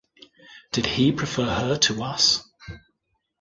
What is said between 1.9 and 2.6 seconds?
us?